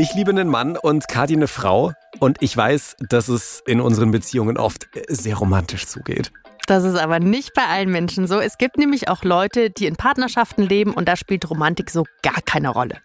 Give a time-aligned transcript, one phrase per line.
[0.00, 1.92] Ich liebe einen Mann und Kati eine Frau.
[2.20, 6.30] Und ich weiß, dass es in unseren Beziehungen oft sehr romantisch zugeht.
[6.68, 8.38] Das ist aber nicht bei allen Menschen so.
[8.38, 12.40] Es gibt nämlich auch Leute, die in Partnerschaften leben und da spielt Romantik so gar
[12.42, 12.98] keine Rolle.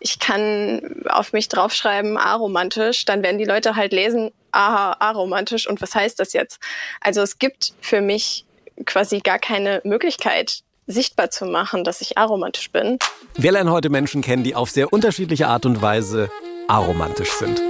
[0.00, 5.80] Ich kann auf mich draufschreiben, aromantisch, dann werden die Leute halt lesen, aha, aromantisch und
[5.80, 6.58] was heißt das jetzt?
[7.00, 8.44] Also es gibt für mich
[8.86, 12.98] quasi gar keine Möglichkeit, sichtbar zu machen, dass ich aromantisch bin.
[13.34, 16.30] Wir lernen heute Menschen kennen, die auf sehr unterschiedliche Art und Weise
[16.68, 17.60] aromantisch sind.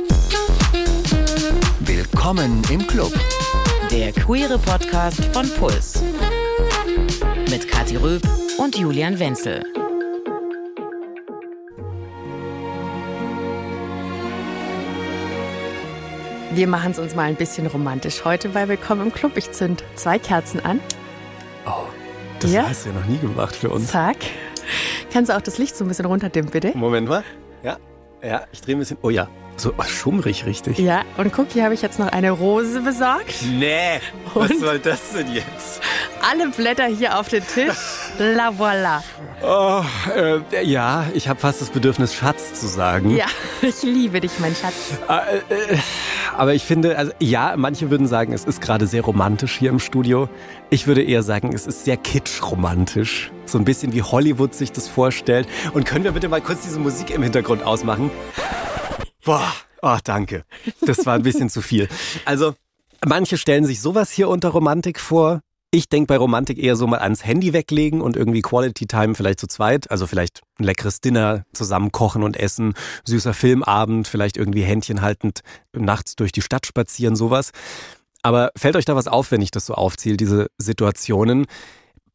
[1.81, 3.13] Willkommen im Club.
[3.91, 6.03] Der queere Podcast von Puls.
[7.51, 8.23] Mit Kathi Röb
[8.59, 9.65] und Julian Wenzel.
[16.53, 19.37] Wir machen es uns mal ein bisschen romantisch heute, weil willkommen im Club.
[19.37, 20.81] Ich zünd zwei Kerzen an.
[21.65, 21.87] Oh,
[22.41, 22.69] das Ja?
[22.69, 23.89] hast du ja noch nie gemacht für uns.
[23.89, 24.17] Zack.
[25.13, 26.73] Kannst du auch das Licht so ein bisschen runterdimmen, bitte?
[26.77, 27.25] Moment mal.
[27.63, 27.77] Ja,
[28.23, 28.99] ja, ich drehe ein bisschen.
[29.03, 30.79] Oh ja, so oh, schummrig richtig.
[30.79, 33.35] Ja, und guck, hier habe ich jetzt noch eine Rose besorgt.
[33.45, 34.01] Nee,
[34.35, 34.61] was Und?
[34.61, 35.81] soll das denn jetzt?
[36.23, 37.75] Alle Blätter hier auf den Tisch.
[38.19, 39.03] La voilà.
[39.43, 39.83] Oh,
[40.15, 43.17] äh, ja, ich habe fast das Bedürfnis, Schatz zu sagen.
[43.17, 43.27] Ja,
[43.63, 44.99] ich liebe dich, mein Schatz.
[45.09, 45.39] Äh,
[45.75, 45.79] äh,
[46.41, 49.79] aber ich finde, also ja, manche würden sagen, es ist gerade sehr romantisch hier im
[49.79, 50.27] Studio.
[50.71, 53.31] Ich würde eher sagen, es ist sehr kitsch-romantisch.
[53.45, 55.47] So ein bisschen wie Hollywood sich das vorstellt.
[55.75, 58.11] Und können wir bitte mal kurz diese Musik im Hintergrund ausmachen?
[59.23, 59.53] Boah,
[59.83, 60.45] oh, danke.
[60.81, 61.91] Das war ein bisschen zu viel.
[62.25, 62.55] Also,
[63.07, 65.43] manche stellen sich sowas hier unter Romantik vor.
[65.73, 69.39] Ich denke bei Romantik eher so mal ans Handy weglegen und irgendwie Quality Time vielleicht
[69.39, 69.89] zu zweit.
[69.89, 75.43] Also vielleicht ein leckeres Dinner zusammen kochen und essen, süßer Filmabend, vielleicht irgendwie Händchen haltend
[75.73, 77.53] nachts durch die Stadt spazieren, sowas.
[78.23, 81.47] Aber fällt euch da was auf, wenn ich das so aufzähle, diese Situationen?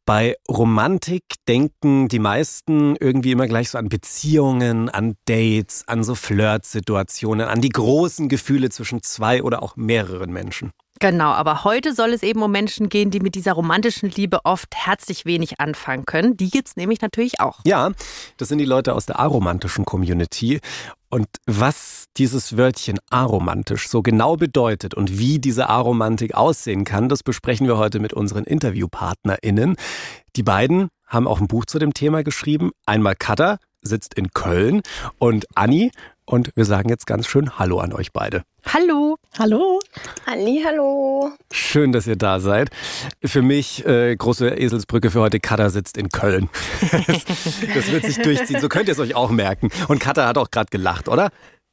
[0.06, 6.14] Bei Romantik denken die meisten irgendwie immer gleich so an Beziehungen, an Dates, an so
[6.14, 10.70] Flirtsituationen, an die großen Gefühle zwischen zwei oder auch mehreren Menschen.
[10.98, 14.74] Genau, aber heute soll es eben um Menschen gehen, die mit dieser romantischen Liebe oft
[14.74, 16.36] herzlich wenig anfangen können.
[16.36, 17.60] Die gibt's nämlich natürlich auch.
[17.66, 17.90] Ja,
[18.38, 20.60] das sind die Leute aus der aromantischen Community.
[21.08, 27.22] Und was dieses Wörtchen aromantisch so genau bedeutet und wie diese Aromantik aussehen kann, das
[27.22, 29.76] besprechen wir heute mit unseren InterviewpartnerInnen.
[30.34, 32.72] Die beiden haben auch ein Buch zu dem Thema geschrieben.
[32.86, 34.82] Einmal Katha sitzt in Köln
[35.18, 35.92] und Anni.
[36.24, 38.42] Und wir sagen jetzt ganz schön Hallo an euch beide.
[38.72, 39.16] Hallo.
[39.38, 39.80] Hallo.
[40.26, 41.30] Ali, hallo.
[41.52, 42.70] Schön, dass ihr da seid.
[43.24, 45.38] Für mich äh, große Eselsbrücke für heute.
[45.38, 46.48] Katha sitzt in Köln.
[47.06, 47.24] das,
[47.74, 48.60] das wird sich durchziehen.
[48.60, 49.70] So könnt ihr es euch auch merken.
[49.88, 51.30] Und Katha hat auch gerade gelacht, oder?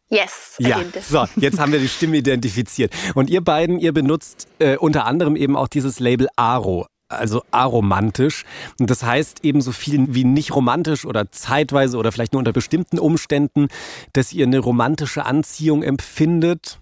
[0.10, 2.94] Yes, Ja, so, jetzt haben wir die Stimme identifiziert.
[3.16, 6.86] Und ihr beiden, ihr benutzt äh, unter anderem eben auch dieses Label Aro.
[7.10, 8.44] Also aromantisch.
[8.80, 12.54] Und das heißt eben so viel wie nicht romantisch oder zeitweise oder vielleicht nur unter
[12.54, 13.68] bestimmten Umständen,
[14.14, 16.80] dass ihr eine romantische Anziehung empfindet.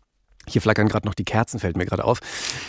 [0.52, 2.20] Hier flackern gerade noch die Kerzen, fällt mir gerade auf.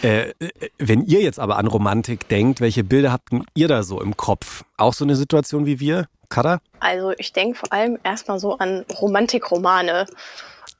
[0.03, 4.00] Äh, äh, wenn ihr jetzt aber an Romantik denkt, welche Bilder habt ihr da so
[4.00, 4.65] im Kopf?
[4.76, 6.06] Auch so eine Situation wie wir?
[6.28, 6.60] Kada?
[6.81, 10.06] Also ich denke vor allem erstmal so an Romantikromane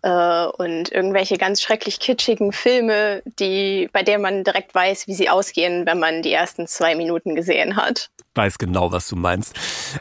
[0.03, 5.31] äh, und irgendwelche ganz schrecklich kitschigen Filme, die, bei denen man direkt weiß, wie sie
[5.31, 8.11] ausgehen, wenn man die ersten zwei Minuten gesehen hat.
[8.35, 9.55] Weiß genau, was du meinst.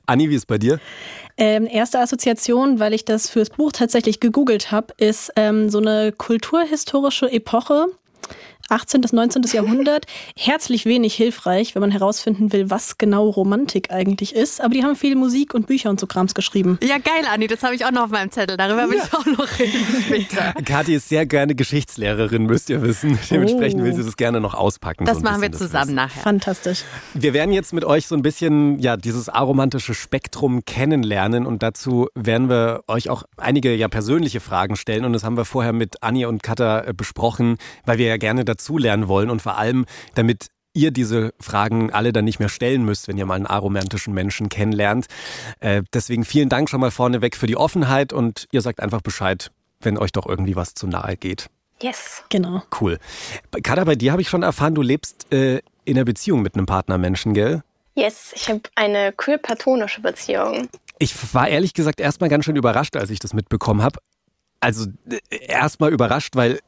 [0.06, 0.80] Anni, wie ist bei dir?
[1.38, 6.12] Ähm, erste Assoziation, weil ich das fürs Buch tatsächlich gegoogelt habe, ist ähm, so eine
[6.12, 7.88] kulturhistorische Epoche.
[8.72, 9.02] 18.
[9.02, 9.44] bis 19.
[9.54, 10.06] Jahrhundert.
[10.38, 14.62] Herzlich wenig hilfreich, wenn man herausfinden will, was genau Romantik eigentlich ist.
[14.62, 16.80] Aber die haben viel Musik und Bücher und so Krams geschrieben.
[16.82, 18.58] Ja, geil, Anni, das habe ich auch noch auf meinem Zettel.
[18.58, 20.54] Darüber will ich auch noch reden später.
[20.66, 23.20] Kathi ist sehr gerne Geschichtslehrerin, müsst ihr wissen.
[23.30, 25.06] Dementsprechend will sie das gerne noch auspacken.
[25.06, 26.22] Das so machen wir zusammen nachher.
[26.22, 26.84] Fantastisch.
[27.14, 32.08] Wir werden jetzt mit euch so ein bisschen ja dieses aromantische Spektrum kennenlernen und dazu
[32.16, 36.02] werden wir euch auch einige ja persönliche Fragen stellen und das haben wir vorher mit
[36.02, 39.86] Anni und Katha äh, besprochen, weil wir ja gerne dazulernen wollen und vor allem
[40.16, 44.14] damit ihr diese Fragen alle dann nicht mehr stellen müsst, wenn ihr mal einen aromantischen
[44.14, 45.08] Menschen kennenlernt.
[45.60, 49.52] Äh, deswegen vielen Dank schon mal vorneweg für die Offenheit und ihr sagt einfach Bescheid,
[49.82, 51.48] wenn euch doch irgendwie was zu nahe geht.
[51.82, 52.24] Yes.
[52.30, 52.62] Genau.
[52.80, 53.00] Cool.
[53.64, 56.68] Kada, bei dir habe ich schon erfahren, du lebst äh, in einer Beziehung mit einem
[56.68, 57.64] Partnermenschen, gell?
[57.96, 60.70] Yes, ich habe eine queer-platonische Beziehung.
[61.00, 64.00] Ich war ehrlich gesagt erstmal ganz schön überrascht, als ich das mitbekommen habe.
[64.62, 66.60] Also äh, erstmal überrascht, weil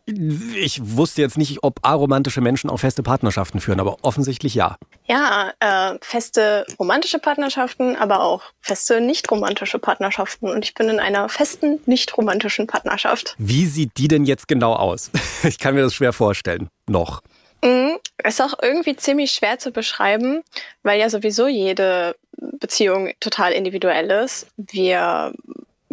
[0.55, 4.77] ich wusste jetzt nicht, ob aromantische Menschen auch feste Partnerschaften führen, aber offensichtlich ja.
[5.05, 10.49] Ja, äh, feste romantische Partnerschaften, aber auch feste nicht romantische Partnerschaften.
[10.49, 13.35] Und ich bin in einer festen nicht romantischen Partnerschaft.
[13.37, 15.11] Wie sieht die denn jetzt genau aus?
[15.43, 16.69] Ich kann mir das schwer vorstellen.
[16.87, 17.21] Noch.
[17.63, 17.97] Mhm.
[18.23, 20.41] Ist auch irgendwie ziemlich schwer zu beschreiben,
[20.83, 22.15] weil ja sowieso jede
[22.59, 24.47] Beziehung total individuell ist.
[24.57, 25.33] Wir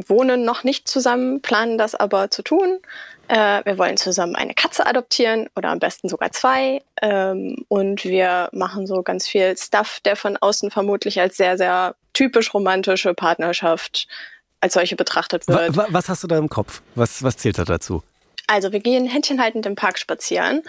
[0.08, 2.78] wohnen noch nicht zusammen, planen das aber zu tun.
[3.28, 6.82] Äh, wir wollen zusammen eine Katze adoptieren oder am besten sogar zwei.
[7.00, 11.94] Ähm, und wir machen so ganz viel Stuff, der von außen vermutlich als sehr, sehr
[12.12, 14.08] typisch romantische Partnerschaft
[14.60, 15.76] als solche betrachtet wird.
[15.76, 16.82] Was, was hast du da im Kopf?
[16.94, 18.02] Was, was zählt da dazu?
[18.46, 20.62] Also wir gehen händchenhaltend im Park spazieren.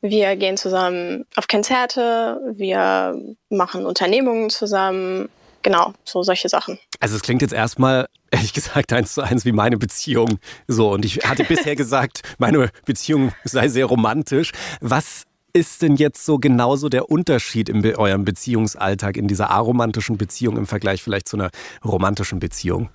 [0.00, 5.28] Wir gehen zusammen auf Konzerte, wir machen Unternehmungen zusammen,
[5.68, 6.78] genau, so solche Sachen.
[6.98, 10.38] Also es klingt jetzt erstmal, ehrlich gesagt, eins zu eins wie meine Beziehung.
[10.66, 14.52] So, und ich hatte bisher gesagt, meine Beziehung sei sehr romantisch.
[14.80, 20.56] Was ist denn jetzt so genauso der Unterschied in eurem Beziehungsalltag, in dieser aromantischen Beziehung
[20.56, 21.50] im Vergleich vielleicht zu einer
[21.84, 22.88] romantischen Beziehung?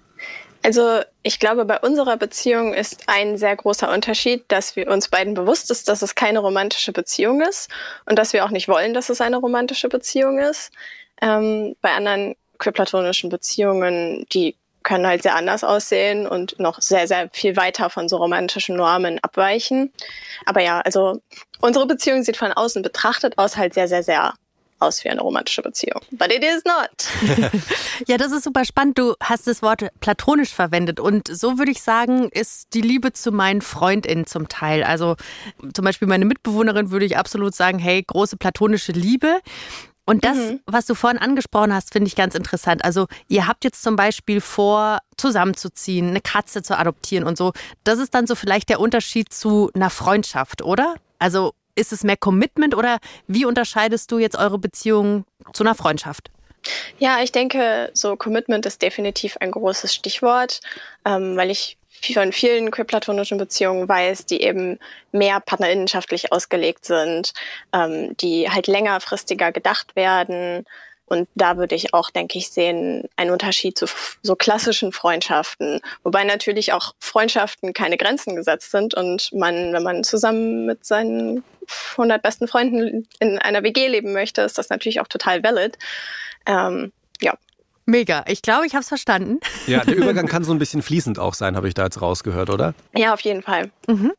[0.63, 5.33] Also ich glaube, bei unserer Beziehung ist ein sehr großer Unterschied, dass wir uns beiden
[5.33, 7.69] bewusst ist, dass es keine romantische Beziehung ist
[8.05, 10.71] und dass wir auch nicht wollen, dass es eine romantische Beziehung ist.
[11.21, 17.29] Ähm, bei anderen queerplatonischen Beziehungen, die können halt sehr anders aussehen und noch sehr, sehr
[17.31, 19.91] viel weiter von so romantischen Normen abweichen.
[20.45, 21.21] Aber ja, also
[21.61, 24.33] unsere Beziehung sieht von außen betrachtet aus halt sehr, sehr, sehr
[24.83, 26.01] aus wie eine romantische Beziehung.
[26.11, 27.51] But it is not.
[28.07, 28.99] ja, das ist super spannend.
[28.99, 30.99] Du hast das Wort platonisch verwendet.
[30.99, 34.83] Und so würde ich sagen, ist die Liebe zu meinen FreundInnen zum Teil.
[34.83, 35.15] Also
[35.73, 39.39] zum Beispiel meine Mitbewohnerin würde ich absolut sagen, hey, große platonische Liebe.
[40.05, 40.59] Und das, mhm.
[40.65, 42.83] was du vorhin angesprochen hast, finde ich ganz interessant.
[42.83, 47.53] Also ihr habt jetzt zum Beispiel vor, zusammenzuziehen, eine Katze zu adoptieren und so.
[47.83, 50.95] Das ist dann so vielleicht der Unterschied zu einer Freundschaft, oder?
[51.19, 52.97] Also ist es mehr Commitment oder
[53.27, 56.29] wie unterscheidest du jetzt eure Beziehung zu einer Freundschaft?
[56.97, 60.61] Ja, ich denke, so Commitment ist definitiv ein großes Stichwort,
[61.05, 61.77] ähm, weil ich
[62.11, 64.79] von vielen queer-platonischen Beziehungen weiß, die eben
[65.11, 67.33] mehr partnerinnenschaftlich ausgelegt sind,
[67.71, 70.65] ähm, die halt längerfristiger gedacht werden.
[71.05, 73.85] Und da würde ich auch, denke ich, sehen, einen Unterschied zu
[74.21, 75.79] so klassischen Freundschaften.
[76.03, 81.43] Wobei natürlich auch Freundschaften keine Grenzen gesetzt sind und man, wenn man zusammen mit seinen
[81.91, 85.77] 100 besten Freunden in einer WG leben möchte, ist das natürlich auch total valid.
[86.45, 86.91] Ähm,
[87.85, 88.23] Mega.
[88.27, 89.39] Ich glaube, ich habe es verstanden.
[89.67, 92.49] Ja, der Übergang kann so ein bisschen fließend auch sein, habe ich da jetzt rausgehört,
[92.49, 92.73] oder?
[92.95, 93.71] Ja, auf jeden Fall.
[93.87, 94.11] Mhm.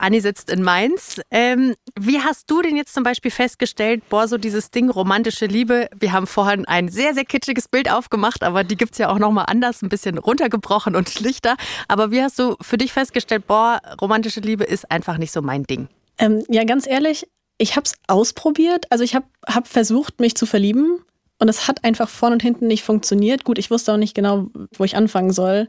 [0.00, 1.20] Anni sitzt in Mainz.
[1.30, 5.88] Ähm, wie hast du denn jetzt zum Beispiel festgestellt, boah, so dieses Ding romantische Liebe,
[5.98, 9.18] wir haben vorhin ein sehr, sehr kitschiges Bild aufgemacht, aber die gibt es ja auch
[9.18, 11.56] nochmal anders, ein bisschen runtergebrochen und schlichter.
[11.86, 15.64] Aber wie hast du für dich festgestellt, boah, romantische Liebe ist einfach nicht so mein
[15.64, 15.88] Ding?
[16.18, 17.28] Ähm, ja, ganz ehrlich,
[17.58, 18.86] ich habe es ausprobiert.
[18.90, 21.00] Also ich habe hab versucht, mich zu verlieben
[21.40, 23.44] und es hat einfach vorne und hinten nicht funktioniert.
[23.44, 25.68] Gut, ich wusste auch nicht genau, wo ich anfangen soll.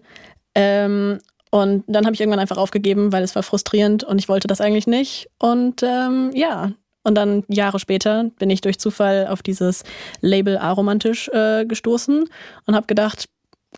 [0.53, 1.19] Ähm,
[1.50, 4.62] und dann habe ich irgendwann einfach aufgegeben, weil es war frustrierend und ich wollte das
[4.62, 5.27] eigentlich nicht.
[5.39, 6.71] Und ähm, ja,
[7.03, 9.83] und dann Jahre später bin ich durch Zufall auf dieses
[10.19, 12.25] Label aromantisch äh, gestoßen
[12.65, 13.27] und habe gedacht,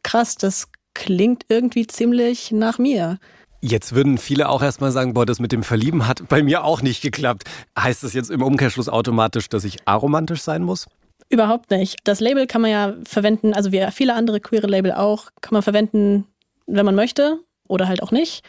[0.03, 3.19] krass, das klingt irgendwie ziemlich nach mir.
[3.61, 6.81] Jetzt würden viele auch erstmal sagen, boah, das mit dem Verlieben hat bei mir auch
[6.81, 7.43] nicht geklappt.
[7.79, 10.87] Heißt das jetzt im Umkehrschluss automatisch, dass ich aromantisch sein muss?
[11.33, 11.97] Überhaupt nicht.
[12.03, 15.63] Das Label kann man ja verwenden, also wie viele andere queere Label auch, kann man
[15.63, 16.27] verwenden,
[16.67, 18.43] wenn man möchte oder halt auch nicht.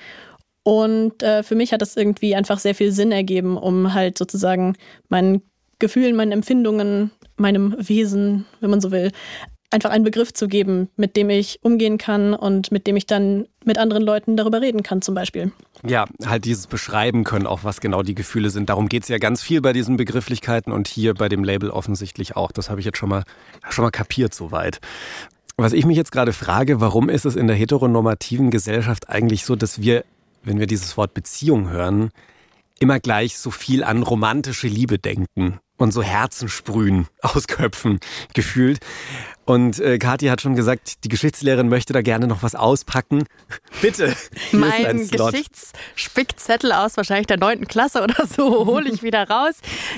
[0.65, 4.77] Und äh, für mich hat das irgendwie einfach sehr viel Sinn ergeben, um halt sozusagen
[5.09, 5.41] meinen
[5.79, 9.13] Gefühlen, meinen Empfindungen, meinem Wesen, wenn man so will,
[9.75, 13.47] einfach einen Begriff zu geben, mit dem ich umgehen kann und mit dem ich dann
[13.65, 15.51] mit anderen Leuten darüber reden kann, zum Beispiel.
[15.85, 18.71] Ja, halt dieses Beschreiben können, auch was genau die Gefühle sind.
[18.71, 22.37] Darum geht es ja ganz viel bei diesen Begrifflichkeiten und hier bei dem Label offensichtlich
[22.37, 22.53] auch.
[22.53, 23.25] Das habe ich jetzt schon mal,
[23.69, 24.81] schon mal kapiert soweit.
[25.57, 29.57] Was ich mich jetzt gerade frage, warum ist es in der heteronormativen Gesellschaft eigentlich so,
[29.57, 30.05] dass wir,
[30.45, 32.11] wenn wir dieses Wort Beziehung hören,
[32.79, 37.99] immer gleich so viel an romantische Liebe denken und so Herzen sprühen aus Köpfen
[38.33, 38.79] gefühlt.
[39.47, 43.25] Und äh, Kathi hat schon gesagt, die Geschichtslehrerin möchte da gerne noch was auspacken.
[43.83, 44.15] Bitte.
[44.53, 49.57] Mein Geschichtsspickzettel aus wahrscheinlich der neunten Klasse oder so hole ich wieder raus.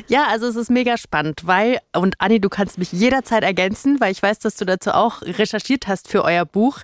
[0.08, 4.10] Ja, also es ist mega spannend, weil, und Anni, du kannst mich jederzeit ergänzen, weil
[4.10, 6.80] ich weiß, dass du dazu auch recherchiert hast für euer Buch.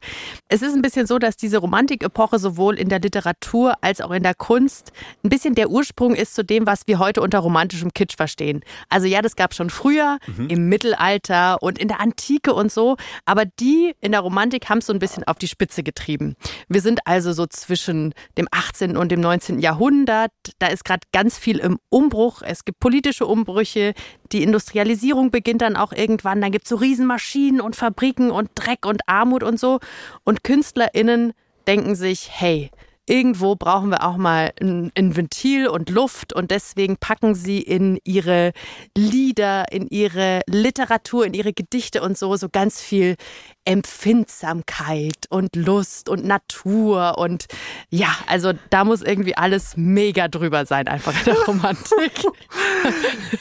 [0.49, 4.23] Es ist ein bisschen so, dass diese Romantik-Epoche sowohl in der Literatur als auch in
[4.23, 4.93] der Kunst
[5.25, 8.61] ein bisschen der Ursprung ist zu dem, was wir heute unter romantischem Kitsch verstehen.
[8.89, 10.49] Also ja, das gab schon früher, mhm.
[10.49, 12.97] im Mittelalter und in der Antike und so.
[13.25, 16.37] Aber die in der Romantik haben es so ein bisschen auf die Spitze getrieben.
[16.69, 18.97] Wir sind also so zwischen dem 18.
[18.97, 19.59] und dem 19.
[19.59, 20.33] Jahrhundert.
[20.59, 22.43] Da ist gerade ganz viel im Umbruch.
[22.43, 23.95] Es gibt politische Umbrüche.
[24.33, 26.41] Die Industrialisierung beginnt dann auch irgendwann.
[26.41, 29.81] Dann gibt es so Riesenmaschinen und Fabriken und Dreck und Armut und so.
[30.25, 31.33] Und KünstlerInnen
[31.67, 32.71] denken sich, hey,
[33.07, 37.99] irgendwo brauchen wir auch mal ein, ein Ventil und Luft und deswegen packen sie in
[38.05, 38.53] ihre
[38.97, 43.17] Lieder, in ihre Literatur, in ihre Gedichte und so, so ganz viel
[43.65, 47.47] Empfindsamkeit und Lust und Natur und
[47.91, 52.13] ja, also da muss irgendwie alles mega drüber sein, einfach in der Romantik.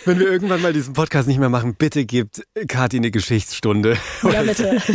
[0.05, 3.97] Wenn wir irgendwann mal diesen Podcast nicht mehr machen, bitte gebt Kathi eine Geschichtsstunde.
[4.23, 4.81] Ja, bitte.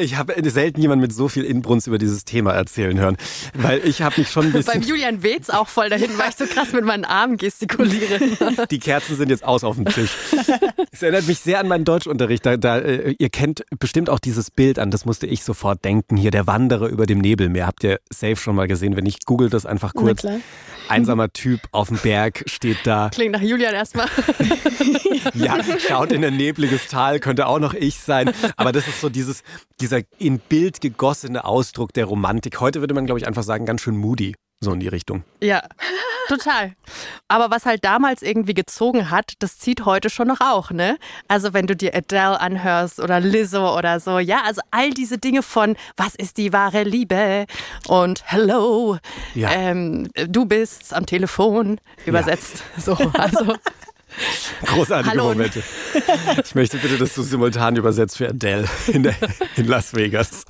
[0.00, 3.16] Ich habe selten jemanden mit so viel Inbrunst über dieses Thema erzählen hören,
[3.62, 4.80] weil ich habe mich schon ein bisschen...
[4.80, 8.66] Beim Julian Wetz auch voll dahin, weil ich so krass mit meinen Armen gestikuliere.
[8.70, 10.10] Die Kerzen sind jetzt aus auf dem Tisch.
[10.90, 12.46] Es erinnert mich sehr an meinen Deutschunterricht.
[12.46, 16.16] Da, da, äh, ihr kennt bestimmt auch dieses Bild an, das musste ich sofort denken.
[16.16, 17.66] Hier der Wanderer über dem Nebelmeer.
[17.66, 18.96] Habt ihr safe schon mal gesehen?
[18.96, 20.24] Wenn nicht, googelt das einfach kurz.
[20.88, 23.10] Einsamer Typ auf dem Berg steht da.
[23.12, 24.06] Klingt nach Julian erstmal.
[25.34, 28.32] ja, schaut in ein nebliges Tal, könnte auch noch ich sein.
[28.56, 29.42] Aber das ist so dieses,
[29.80, 32.60] dieser in Bild gegossene Ausdruck der Romantik.
[32.60, 34.34] Heute würde man, glaube ich, einfach sagen, ganz schön moody.
[34.60, 35.22] So in die Richtung.
[35.40, 35.62] Ja,
[36.28, 36.74] total.
[37.28, 40.98] Aber was halt damals irgendwie gezogen hat, das zieht heute schon noch auch, ne?
[41.28, 45.44] Also wenn du dir Adele anhörst oder Lizzo oder so, ja, also all diese Dinge
[45.44, 47.46] von was ist die wahre Liebe
[47.86, 48.98] und Hello,
[49.34, 49.48] ja.
[49.52, 52.64] ähm, du bist am Telefon übersetzt.
[52.76, 52.82] Ja.
[52.82, 53.54] So, also
[54.64, 55.28] Großartige Hallo.
[55.30, 55.62] Momente.
[56.44, 59.14] Ich möchte bitte, dass du simultan übersetzt für Adele in, der,
[59.56, 60.44] in Las Vegas.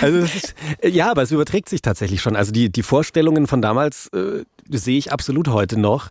[0.00, 2.36] Also ist, ja, aber es überträgt sich tatsächlich schon.
[2.36, 6.08] Also die, die Vorstellungen von damals äh, sehe ich absolut heute noch.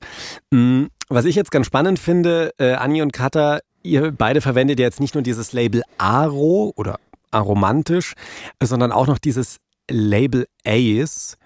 [0.51, 0.89] Mhm.
[1.09, 5.13] Was ich jetzt ganz spannend finde, äh, Anni und Katha, ihr beide verwendet jetzt nicht
[5.13, 6.99] nur dieses Label Aro oder
[7.31, 8.13] aromantisch,
[8.61, 9.57] sondern auch noch dieses
[9.89, 11.37] Label Ace.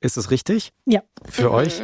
[0.00, 0.72] Ist das richtig?
[0.90, 1.02] Ja.
[1.28, 1.54] Für mhm.
[1.54, 1.82] euch?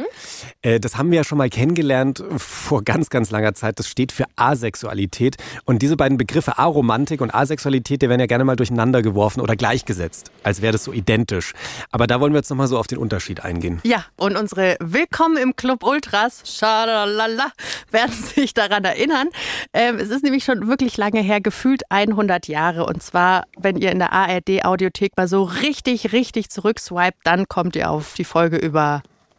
[0.61, 3.77] Äh, das haben wir ja schon mal kennengelernt vor ganz, ganz langer Zeit.
[3.77, 5.35] Das steht für Asexualität.
[5.65, 9.55] Und diese beiden Begriffe Aromantik und Asexualität, die werden ja gerne mal durcheinander geworfen oder
[9.55, 11.53] gleichgesetzt, als wäre das so identisch.
[11.91, 13.79] Aber da wollen wir jetzt nochmal so auf den Unterschied eingehen.
[13.83, 17.51] Ja, und unsere Willkommen im Club Ultras, schalalala,
[17.91, 19.27] werden sich daran erinnern.
[19.73, 22.85] Ähm, es ist nämlich schon wirklich lange her, gefühlt 100 Jahre.
[22.85, 27.91] Und zwar, wenn ihr in der ARD-Audiothek mal so richtig, richtig zurückswiped, dann kommt ihr
[27.91, 28.94] auf auf die Folge über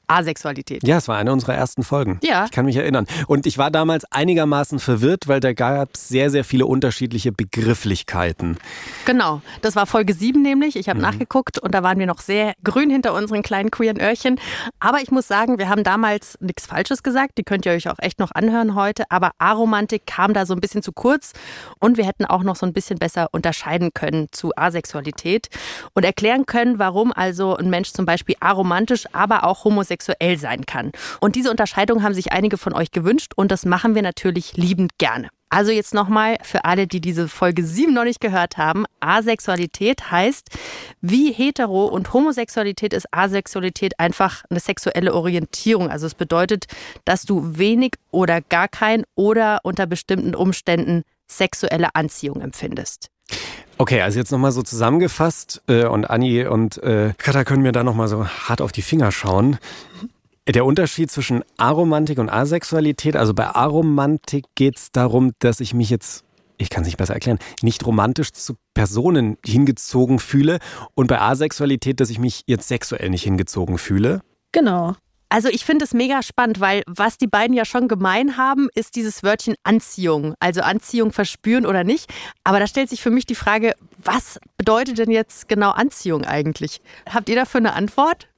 [0.09, 0.87] Asexualität.
[0.87, 2.21] Ja, es war eine unserer ersten Folgen.
[2.23, 2.45] Ja.
[2.45, 3.07] Ich kann mich erinnern.
[3.27, 8.57] Und ich war damals einigermaßen verwirrt, weil da gab es sehr, sehr viele unterschiedliche Begrifflichkeiten.
[9.05, 9.43] Genau.
[9.63, 10.77] Das war Folge 7 nämlich.
[10.77, 11.07] Ich habe mhm.
[11.07, 14.39] nachgeguckt und da waren wir noch sehr grün hinter unseren kleinen queeren Öhrchen.
[14.81, 17.39] Aber ich muss sagen, wir haben damals nichts Falsches gesagt.
[17.39, 19.05] Die könnt ihr euch auch echt noch anhören heute.
[19.11, 21.33] Aber Aromantik kam da so ein bisschen zu kurz
[21.81, 25.49] und wir hätten auch noch so ein bisschen besser unterscheiden können zu Asexualität
[25.95, 30.67] und erklären können, warum also ein Mensch zum Beispiel aromantisch, aber auch homosexuell homosexuell sein
[30.67, 30.93] kann.
[31.21, 34.99] Und diese Unterscheidung haben sich einige von euch gewünscht und das machen wir natürlich liebend
[34.99, 35.29] gerne.
[35.49, 38.85] Also jetzt nochmal für alle, die diese Folge 7 noch nicht gehört haben.
[38.99, 40.51] Asexualität heißt,
[41.01, 45.89] wie hetero und Homosexualität ist Asexualität einfach eine sexuelle Orientierung.
[45.89, 46.67] Also es bedeutet,
[47.05, 53.11] dass du wenig oder gar kein oder unter bestimmten Umständen sexuelle Anziehung empfindest.
[53.79, 57.85] Okay, also jetzt nochmal so zusammengefasst äh, und Anni und äh, Katha können mir da
[57.85, 59.59] nochmal so hart auf die Finger schauen.
[60.49, 65.91] Der Unterschied zwischen Aromantik und Asexualität, also bei Aromantik geht es darum, dass ich mich
[65.91, 66.25] jetzt,
[66.57, 70.59] ich kann es nicht besser erklären, nicht romantisch zu Personen hingezogen fühle
[70.95, 74.21] und bei Asexualität, dass ich mich jetzt sexuell nicht hingezogen fühle.
[74.53, 74.95] Genau.
[75.29, 78.95] Also ich finde es mega spannend, weil was die beiden ja schon gemein haben, ist
[78.95, 80.35] dieses Wörtchen Anziehung.
[80.39, 82.13] Also Anziehung verspüren oder nicht.
[82.45, 86.81] Aber da stellt sich für mich die Frage, was bedeutet denn jetzt genau Anziehung eigentlich?
[87.13, 88.29] Habt ihr dafür eine Antwort?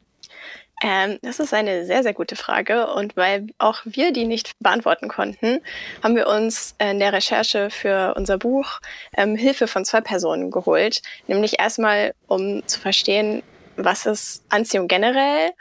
[0.82, 2.86] Ähm, das ist eine sehr, sehr gute Frage.
[2.92, 5.60] Und weil auch wir die nicht beantworten konnten,
[6.02, 8.80] haben wir uns in der Recherche für unser Buch
[9.16, 11.02] ähm, Hilfe von zwei Personen geholt.
[11.26, 13.42] Nämlich erstmal, um zu verstehen,
[13.76, 15.52] was ist Anziehung generell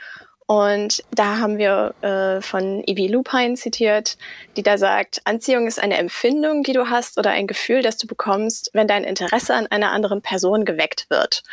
[0.48, 4.18] und da haben wir äh, von Evie Lupine zitiert,
[4.56, 8.08] die da sagt, Anziehung ist eine Empfindung, die du hast oder ein Gefühl, das du
[8.08, 11.44] bekommst, wenn dein Interesse an einer anderen Person geweckt wird.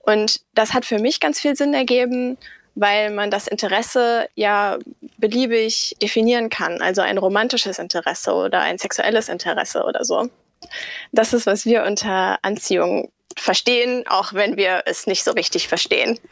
[0.00, 2.38] Und das hat für mich ganz viel Sinn ergeben,
[2.74, 4.78] weil man das Interesse ja
[5.18, 6.82] beliebig definieren kann.
[6.82, 10.28] Also ein romantisches Interesse oder ein sexuelles Interesse oder so.
[11.12, 16.18] Das ist, was wir unter Anziehung verstehen, auch wenn wir es nicht so richtig verstehen.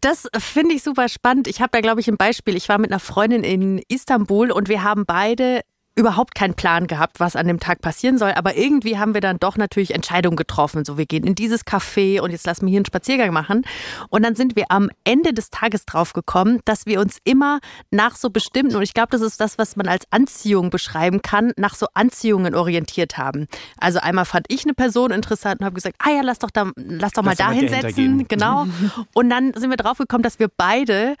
[0.00, 1.46] Das finde ich super spannend.
[1.46, 2.56] Ich habe da, glaube ich, ein Beispiel.
[2.56, 5.60] Ich war mit einer Freundin in Istanbul und wir haben beide
[6.00, 8.32] überhaupt keinen Plan gehabt, was an dem Tag passieren soll.
[8.32, 10.84] Aber irgendwie haben wir dann doch natürlich Entscheidungen getroffen.
[10.84, 13.62] So, wir gehen in dieses Café und jetzt lassen wir hier einen Spaziergang machen.
[14.08, 18.16] Und dann sind wir am Ende des Tages drauf gekommen, dass wir uns immer nach
[18.16, 21.74] so bestimmten, und ich glaube, das ist das, was man als Anziehung beschreiben kann, nach
[21.74, 23.46] so Anziehungen orientiert haben.
[23.78, 26.70] Also einmal fand ich eine Person interessant und habe gesagt, ah ja, lass doch da,
[26.76, 28.26] lass doch mal da hinsetzen.
[28.26, 28.66] Genau.
[29.14, 31.16] Und dann sind wir drauf gekommen, dass wir beide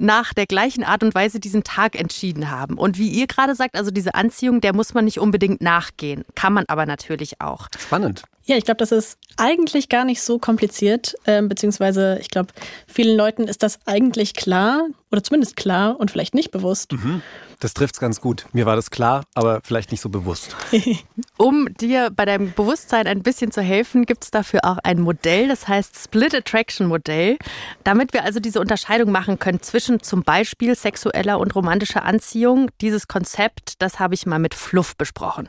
[0.00, 2.76] nach der gleichen Art und Weise diesen Tag entschieden haben.
[2.78, 6.52] Und wie ihr gerade sagt, also diese Anziehung, der muss man nicht unbedingt nachgehen, kann
[6.52, 7.68] man aber natürlich auch.
[7.78, 8.22] Spannend.
[8.50, 12.48] Ja, ich glaube, das ist eigentlich gar nicht so kompliziert, äh, beziehungsweise ich glaube,
[12.88, 16.90] vielen Leuten ist das eigentlich klar oder zumindest klar und vielleicht nicht bewusst.
[16.90, 17.22] Mhm.
[17.60, 18.46] Das trifft es ganz gut.
[18.52, 20.56] Mir war das klar, aber vielleicht nicht so bewusst.
[21.36, 25.46] um dir bei deinem Bewusstsein ein bisschen zu helfen, gibt es dafür auch ein Modell,
[25.46, 27.38] das heißt Split Attraction Modell,
[27.84, 32.68] damit wir also diese Unterscheidung machen können zwischen zum Beispiel sexueller und romantischer Anziehung.
[32.80, 35.48] Dieses Konzept, das habe ich mal mit Fluff besprochen.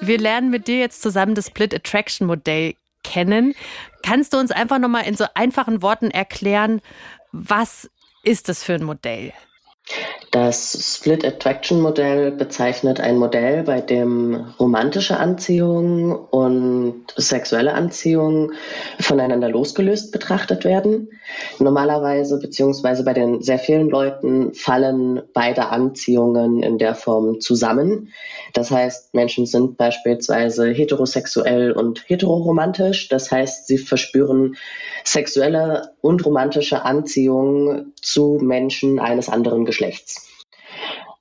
[0.00, 3.54] Wir lernen mit dir jetzt zusammen das Split Attraction Modell kennen.
[4.02, 6.80] Kannst du uns einfach nochmal in so einfachen Worten erklären,
[7.32, 7.90] was
[8.22, 9.32] ist das für ein Modell?
[10.32, 18.52] Das Split Attraction Modell bezeichnet ein Modell, bei dem romantische Anziehung und sexuelle Anziehung
[18.98, 21.08] voneinander losgelöst betrachtet werden.
[21.58, 28.12] Normalerweise beziehungsweise bei den sehr vielen Leuten fallen beide Anziehungen in der Form zusammen.
[28.52, 33.08] Das heißt, Menschen sind beispielsweise heterosexuell und heteroromantisch.
[33.08, 34.56] Das heißt, sie verspüren
[35.04, 40.28] sexuelle und romantische Anziehung zu Menschen eines anderen Geschlechts.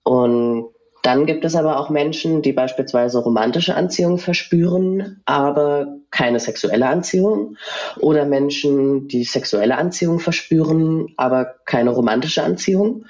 [0.04, 0.70] Und
[1.06, 7.58] dann gibt es aber auch Menschen, die beispielsweise romantische Anziehung verspüren, aber keine sexuelle Anziehung.
[8.00, 13.06] Oder Menschen, die sexuelle Anziehung verspüren, aber keine romantische Anziehung.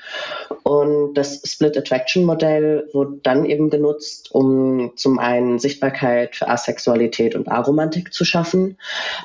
[0.64, 7.34] Und das Split Attraction Modell wurde dann eben genutzt, um zum einen Sichtbarkeit für Asexualität
[7.34, 8.78] und Aromantik zu schaffen,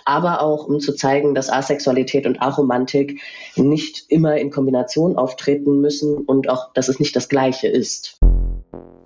[0.05, 3.21] aber auch um zu zeigen, dass Asexualität und Aromantik
[3.57, 8.21] nicht immer in Kombination auftreten müssen und auch, dass es nicht das Gleiche ist.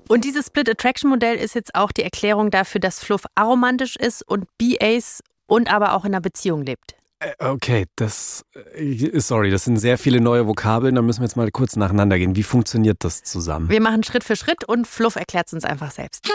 [0.09, 4.23] Und dieses Split Attraction Modell ist jetzt auch die Erklärung dafür, dass Fluff aromantisch ist
[4.29, 6.95] und BAs und aber auch in einer Beziehung lebt.
[7.21, 8.45] Äh, okay, das
[8.75, 12.19] äh, sorry, das sind sehr viele neue Vokabeln, da müssen wir jetzt mal kurz nacheinander
[12.19, 12.37] gehen.
[12.37, 13.71] Wie funktioniert das zusammen?
[13.71, 16.29] Wir machen Schritt für Schritt und Fluff erklärt es uns einfach selbst.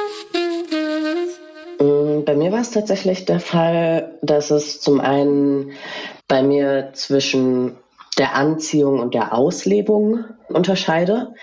[1.80, 5.72] Mm, bei mir war es tatsächlich der Fall, dass es zum einen
[6.28, 7.76] bei mir zwischen
[8.18, 11.34] der Anziehung und der Auslebung unterscheide.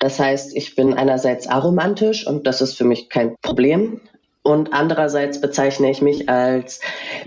[0.00, 4.00] Das heißt, ich bin einerseits aromantisch und das ist für mich kein Problem.
[4.42, 6.80] Und andererseits bezeichne ich mich als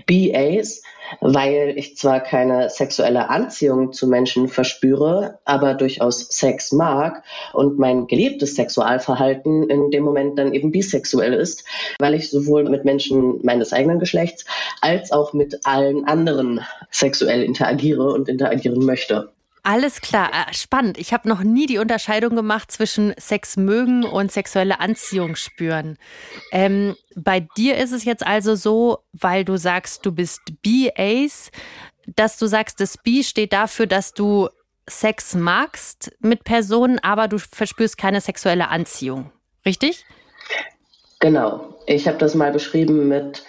[0.06, 0.82] BAs,
[1.20, 8.06] weil ich zwar keine sexuelle Anziehung zu Menschen verspüre, aber durchaus Sex mag und mein
[8.06, 11.64] gelebtes Sexualverhalten in dem Moment dann eben bisexuell ist,
[12.00, 14.44] weil ich sowohl mit Menschen meines eigenen Geschlechts
[14.80, 19.30] als auch mit allen anderen sexuell interagiere und interagieren möchte.
[19.64, 20.98] Alles klar, äh, spannend.
[20.98, 25.98] Ich habe noch nie die Unterscheidung gemacht zwischen Sex mögen und sexuelle Anziehung spüren.
[26.50, 31.52] Ähm, bei dir ist es jetzt also so, weil du sagst, du bist B-Ace,
[32.16, 34.48] dass du sagst, das B steht dafür, dass du
[34.88, 39.30] Sex magst mit Personen, aber du verspürst keine sexuelle Anziehung.
[39.64, 40.04] Richtig?
[41.20, 41.78] Genau.
[41.86, 43.44] Ich habe das mal beschrieben mit,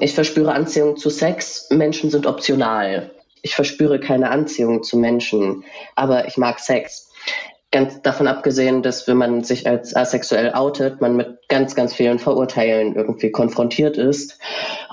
[0.00, 3.13] ich verspüre Anziehung zu Sex, Menschen sind optional
[3.44, 7.10] ich verspüre keine Anziehung zu Menschen, aber ich mag Sex.
[7.70, 12.18] Ganz davon abgesehen, dass wenn man sich als asexuell outet, man mit ganz, ganz vielen
[12.18, 14.38] Vorurteilen irgendwie konfrontiert ist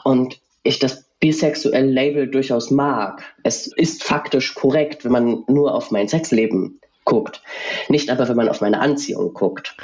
[0.04, 3.24] und ich das bisexuelle Label durchaus mag.
[3.44, 7.42] Es ist faktisch korrekt, wenn man nur auf mein Sexleben guckt,
[7.88, 9.78] nicht aber, wenn man auf meine Anziehung guckt.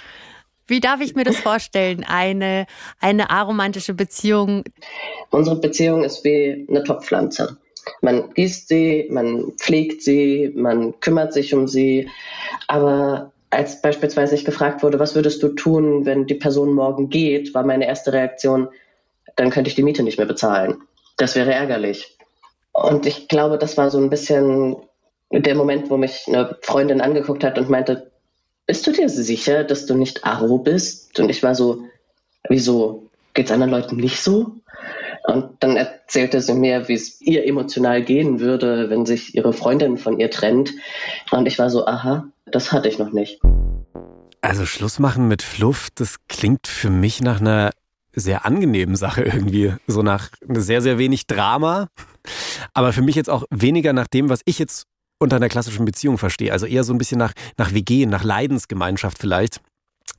[0.65, 2.65] Wie darf ich mir das vorstellen, eine,
[2.99, 4.65] eine aromantische Beziehung?
[5.29, 7.57] Unsere Beziehung ist wie eine Topfpflanze.
[8.01, 12.09] Man gießt sie, man pflegt sie, man kümmert sich um sie.
[12.67, 17.53] Aber als beispielsweise ich gefragt wurde, was würdest du tun, wenn die Person morgen geht,
[17.53, 18.69] war meine erste Reaktion,
[19.35, 20.81] dann könnte ich die Miete nicht mehr bezahlen.
[21.17, 22.17] Das wäre ärgerlich.
[22.73, 24.75] Und ich glaube, das war so ein bisschen
[25.31, 28.11] der Moment, wo mich eine Freundin angeguckt hat und meinte,
[28.65, 31.19] bist du dir sicher, dass du nicht Aro bist?
[31.19, 31.85] Und ich war so,
[32.49, 33.09] wieso?
[33.33, 34.51] Geht's anderen Leuten nicht so?
[35.27, 39.97] Und dann erzählte sie mir, wie es ihr emotional gehen würde, wenn sich ihre Freundin
[39.97, 40.73] von ihr trennt.
[41.31, 43.41] Und ich war so, aha, das hatte ich noch nicht.
[44.39, 47.71] Also Schluss machen mit Fluff, das klingt für mich nach einer
[48.13, 49.73] sehr angenehmen Sache irgendwie.
[49.85, 51.89] So nach sehr, sehr wenig Drama.
[52.73, 54.85] Aber für mich jetzt auch weniger nach dem, was ich jetzt
[55.19, 56.53] unter einer klassischen Beziehung verstehe.
[56.53, 59.59] Also eher so ein bisschen nach, nach WG, nach Leidensgemeinschaft vielleicht.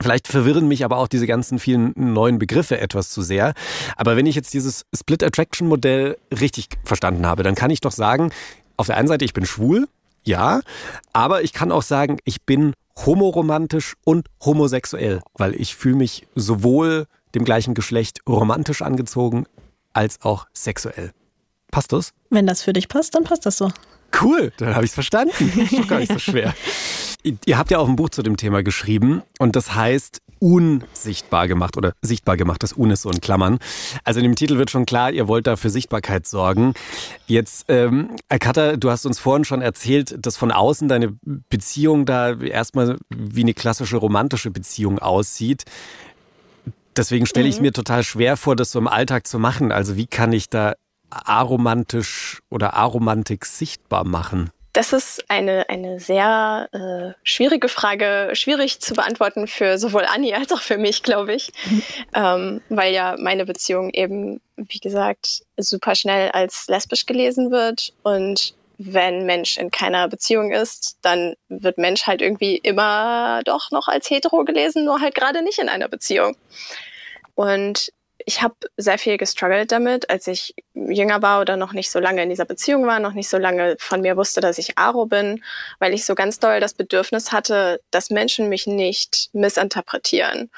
[0.01, 3.53] Vielleicht verwirren mich aber auch diese ganzen vielen neuen Begriffe etwas zu sehr.
[3.97, 7.91] Aber wenn ich jetzt dieses Split Attraction Modell richtig verstanden habe, dann kann ich doch
[7.91, 8.31] sagen,
[8.77, 9.87] auf der einen Seite, ich bin schwul,
[10.23, 10.61] ja,
[11.11, 12.73] aber ich kann auch sagen, ich bin
[13.05, 19.45] homoromantisch und homosexuell, weil ich fühle mich sowohl dem gleichen Geschlecht romantisch angezogen
[19.93, 21.11] als auch sexuell.
[21.71, 22.13] Passt das?
[22.29, 23.71] Wenn das für dich passt, dann passt das so.
[24.21, 25.51] Cool, dann habe ich es verstanden.
[25.55, 26.55] ist doch gar nicht so schwer.
[27.23, 31.75] Ihr habt ja auch ein Buch zu dem Thema geschrieben und das heißt unsichtbar gemacht
[31.75, 32.63] oder sichtbar gemacht.
[32.63, 33.59] Das Un ist so in Klammern.
[34.05, 36.73] Also in dem Titel wird schon klar, ihr wollt da für Sichtbarkeit sorgen.
[37.27, 41.17] Jetzt, ähm, Akata, du hast uns vorhin schon erzählt, dass von außen deine
[41.49, 45.65] Beziehung da erstmal wie eine klassische romantische Beziehung aussieht.
[46.95, 47.63] Deswegen stelle ich mhm.
[47.63, 49.73] mir total schwer vor, das so im Alltag zu machen.
[49.73, 50.73] Also wie kann ich da
[51.09, 54.51] aromantisch oder Aromantik sichtbar machen?
[54.79, 60.53] Das ist eine, eine sehr äh, schwierige Frage, schwierig zu beantworten für sowohl Anni als
[60.53, 61.83] auch für mich, glaube ich, mhm.
[62.15, 68.53] ähm, weil ja meine Beziehung eben, wie gesagt, super schnell als lesbisch gelesen wird und
[68.77, 74.09] wenn Mensch in keiner Beziehung ist, dann wird Mensch halt irgendwie immer doch noch als
[74.09, 76.37] hetero gelesen, nur halt gerade nicht in einer Beziehung.
[77.35, 77.91] Und
[78.25, 82.23] ich habe sehr viel gestruggelt damit, als ich jünger war oder noch nicht so lange
[82.23, 85.43] in dieser Beziehung war, noch nicht so lange von mir wusste, dass ich Aro bin,
[85.79, 90.49] weil ich so ganz doll das Bedürfnis hatte, dass Menschen mich nicht missinterpretieren.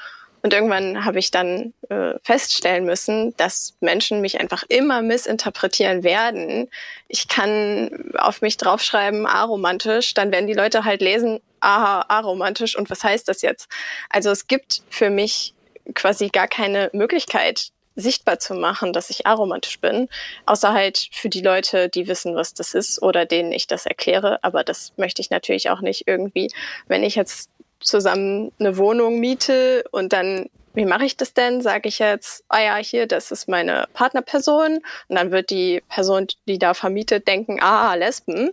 [0.42, 6.68] Und irgendwann habe ich dann äh, feststellen müssen, dass Menschen mich einfach immer missinterpretieren werden.
[7.06, 12.76] Ich kann auf mich draufschreiben, aromantisch, dann werden die Leute halt lesen, aha, aromantisch.
[12.76, 13.68] Und was heißt das jetzt?
[14.10, 15.54] Also es gibt für mich
[15.94, 20.08] quasi gar keine Möglichkeit, sichtbar zu machen, dass ich aromantisch bin,
[20.46, 24.42] außer halt für die Leute, die wissen, was das ist oder denen ich das erkläre.
[24.42, 26.48] Aber das möchte ich natürlich auch nicht irgendwie,
[26.88, 31.60] wenn ich jetzt zusammen eine Wohnung miete und dann wie mache ich das denn?
[31.60, 36.26] Sage ich jetzt, ah ja, hier, das ist meine Partnerperson und dann wird die Person,
[36.48, 38.50] die da vermietet, denken, ah, Lesben.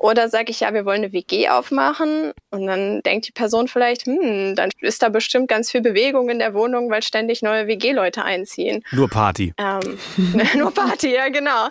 [0.00, 4.06] Oder sage ich, ja, wir wollen eine WG aufmachen und dann denkt die Person vielleicht,
[4.06, 8.24] hm, dann ist da bestimmt ganz viel Bewegung in der Wohnung, weil ständig neue WG-Leute
[8.24, 8.82] einziehen.
[8.90, 9.52] Nur Party.
[9.58, 9.98] Ähm,
[10.56, 11.68] nur Party, ja, genau.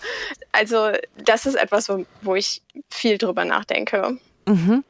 [0.51, 0.91] Also
[1.25, 4.17] das ist etwas, wo, wo ich viel drüber nachdenke.
[4.45, 4.83] Mhm.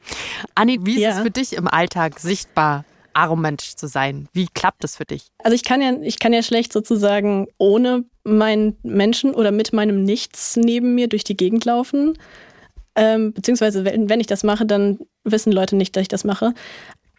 [0.56, 1.10] Anni, wie ist ja.
[1.12, 4.28] es für dich im Alltag sichtbar, aromantisch zu sein?
[4.34, 5.28] Wie klappt das für dich?
[5.44, 10.04] Also ich kann ja, ich kann ja schlecht sozusagen ohne meinen Menschen oder mit meinem
[10.04, 12.18] Nichts neben mir durch die Gegend laufen.
[12.96, 16.54] Ähm, beziehungsweise wenn, wenn ich das mache, dann wissen Leute nicht, dass ich das mache.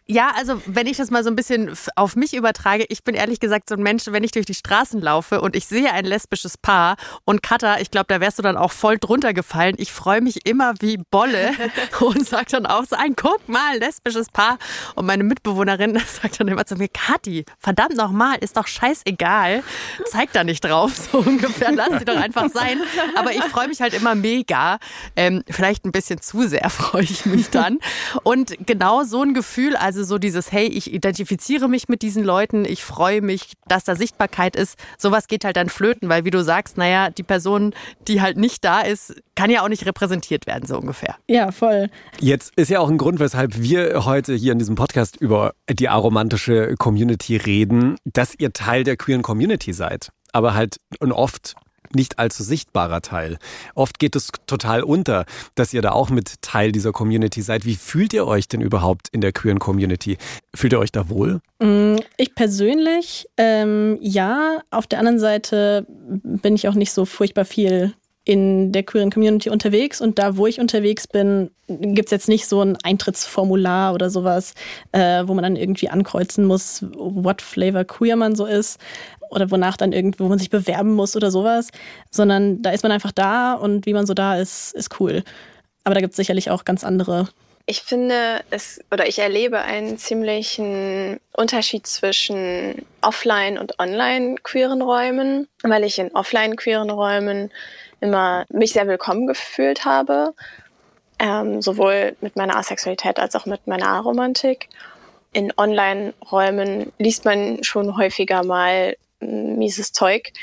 [0.05, 3.39] Ja, also wenn ich das mal so ein bisschen auf mich übertrage, ich bin ehrlich
[3.39, 6.57] gesagt so ein Mensch, wenn ich durch die Straßen laufe und ich sehe ein lesbisches
[6.57, 9.75] Paar und Katha, ich glaube, da wärst du dann auch voll drunter gefallen.
[9.77, 11.51] Ich freue mich immer wie Bolle
[12.01, 14.57] und sage dann auch so ein, guck mal, lesbisches Paar.
[14.95, 19.63] Und meine Mitbewohnerin sagt dann immer zu mir, Kathi, verdammt nochmal, ist doch scheißegal.
[20.05, 22.81] Zeig da nicht drauf, so ungefähr, lass sie doch einfach sein.
[23.15, 24.79] Aber ich freue mich halt immer mega.
[25.15, 27.79] Ähm, vielleicht ein bisschen zu sehr freue ich mich dann.
[28.23, 32.23] Und genau so ein Gefühl, also also so dieses, hey, ich identifiziere mich mit diesen
[32.23, 34.77] Leuten, ich freue mich, dass da Sichtbarkeit ist.
[34.97, 37.73] Sowas geht halt dann flöten, weil wie du sagst, naja, die Person,
[38.07, 41.15] die halt nicht da ist, kann ja auch nicht repräsentiert werden, so ungefähr.
[41.29, 41.89] Ja, voll.
[42.19, 45.89] Jetzt ist ja auch ein Grund, weshalb wir heute hier in diesem Podcast über die
[45.89, 50.09] aromantische Community reden, dass ihr Teil der queeren Community seid.
[50.31, 51.53] Aber halt und oft
[51.93, 53.37] nicht allzu sichtbarer Teil.
[53.75, 57.65] Oft geht es total unter, dass ihr da auch mit Teil dieser Community seid.
[57.65, 60.17] Wie fühlt ihr euch denn überhaupt in der queeren Community?
[60.55, 61.41] Fühlt ihr euch da wohl?
[61.59, 64.61] Mm, ich persönlich, ähm, ja.
[64.71, 67.93] Auf der anderen Seite bin ich auch nicht so furchtbar viel
[68.25, 72.47] in der queeren Community unterwegs und da, wo ich unterwegs bin, gibt es jetzt nicht
[72.47, 74.53] so ein Eintrittsformular oder sowas,
[74.93, 78.79] äh, wo man dann irgendwie ankreuzen muss, what flavor queer man so ist
[79.29, 81.69] oder wonach dann irgendwo man sich bewerben muss oder sowas,
[82.11, 85.23] sondern da ist man einfach da und wie man so da ist, ist cool.
[85.83, 87.27] Aber da gibt es sicherlich auch ganz andere.
[87.65, 95.47] Ich finde es oder ich erlebe einen ziemlichen Unterschied zwischen offline und online queeren Räumen,
[95.63, 97.51] weil ich in offline queeren Räumen
[98.03, 100.33] immer mich sehr willkommen gefühlt habe,
[101.19, 104.67] ähm, sowohl mit meiner Asexualität als auch mit meiner Aromantik.
[105.31, 110.33] In Online-Räumen liest man schon häufiger mal mieses Zeug.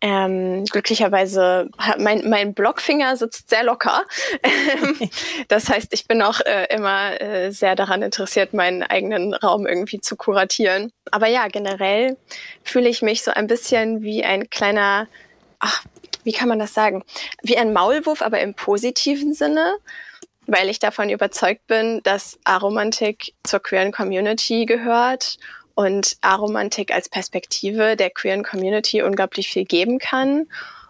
[0.00, 4.02] Ähm, glücklicherweise hat mein, mein Blockfinger sitzt sehr locker.
[5.48, 10.00] das heißt, ich bin auch äh, immer äh, sehr daran interessiert, meinen eigenen Raum irgendwie
[10.00, 10.90] zu kuratieren.
[11.12, 12.16] Aber ja, generell
[12.64, 15.06] fühle ich mich so ein bisschen wie ein kleiner,
[15.60, 15.84] ach,
[16.24, 17.04] wie kann man das sagen?
[17.42, 19.76] Wie ein Maulwurf, aber im positiven Sinne
[20.46, 25.38] weil ich davon überzeugt bin, dass Aromantik zur queeren Community gehört
[25.74, 30.46] und Aromantik als Perspektive der queeren Community unglaublich viel geben kann.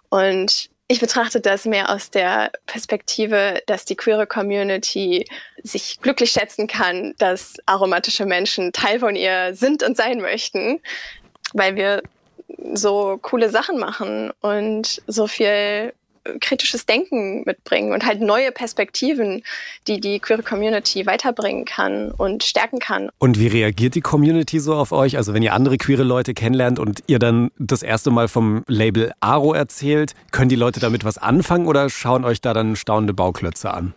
[0.08, 5.24] Und ich betrachte das mehr aus der Perspektive, dass die queere Community
[5.62, 10.80] sich glücklich schätzen kann, dass aromatische Menschen Teil von ihr sind und sein möchten,
[11.52, 12.02] weil wir
[12.74, 15.92] so coole Sachen machen und so viel
[16.40, 19.42] kritisches Denken mitbringen und halt neue Perspektiven,
[19.88, 23.10] die die queere Community weiterbringen kann und stärken kann.
[23.18, 25.16] Und wie reagiert die Community so auf euch?
[25.16, 29.12] Also wenn ihr andere queere Leute kennenlernt und ihr dann das erste Mal vom Label
[29.20, 33.72] Aro erzählt, können die Leute damit was anfangen oder schauen euch da dann staunende Bauklötze
[33.72, 33.92] an?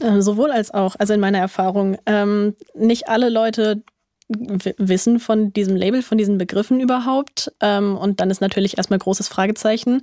[0.00, 1.96] Äh, sowohl als auch, also in meiner Erfahrung.
[2.06, 3.82] Ähm, nicht alle Leute
[4.28, 7.52] wissen von diesem Label, von diesen Begriffen überhaupt.
[7.60, 10.02] Ähm, und dann ist natürlich erstmal großes Fragezeichen.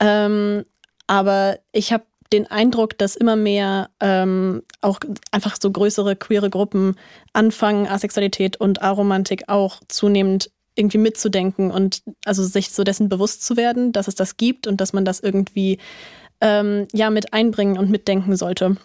[0.00, 0.64] Ähm,
[1.06, 5.00] aber ich habe den Eindruck, dass immer mehr ähm, auch
[5.32, 6.96] einfach so größere queere Gruppen
[7.32, 13.56] anfangen, Asexualität und Aromantik auch zunehmend irgendwie mitzudenken und also sich so dessen bewusst zu
[13.56, 15.78] werden, dass es das gibt und dass man das irgendwie
[16.40, 18.76] ähm, ja mit einbringen und mitdenken sollte.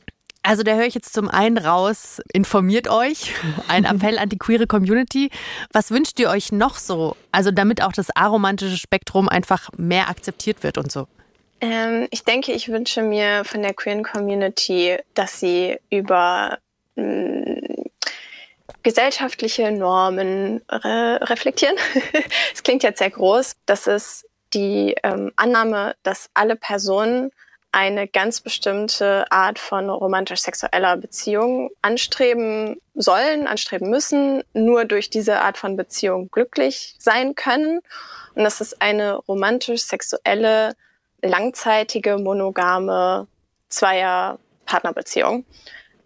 [0.46, 3.34] Also da höre ich jetzt zum einen raus, informiert euch,
[3.70, 5.30] ein Appell an die queere Community.
[5.72, 7.16] Was wünscht ihr euch noch so?
[7.32, 11.08] Also damit auch das aromantische Spektrum einfach mehr akzeptiert wird und so.
[11.62, 16.58] Ähm, ich denke, ich wünsche mir von der queeren Community, dass sie über
[16.98, 17.84] mh, mm,
[18.84, 21.78] gesellschaftliche Normen re reflektieren.
[22.54, 23.56] Es klingt jetzt sehr groß.
[23.66, 27.32] Das ist die ähm, Annahme, dass alle Personen
[27.74, 35.58] eine ganz bestimmte Art von romantisch-sexueller Beziehung anstreben sollen, anstreben müssen, nur durch diese Art
[35.58, 37.80] von Beziehung glücklich sein können.
[38.36, 40.76] Und das ist eine romantisch-sexuelle,
[41.24, 43.28] langzeitige, monogame
[43.70, 45.44] Zweier-Partnerbeziehung.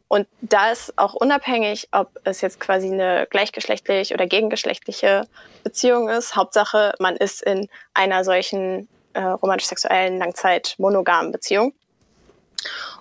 [0.07, 5.27] Und da ist auch unabhängig, ob es jetzt quasi eine gleichgeschlechtlich oder gegengeschlechtliche
[5.65, 6.37] Beziehung ist.
[6.37, 11.73] Hauptsache, man ist in einer solchen äh, romantisch-sexuellen Langzeit-monogamen Beziehung.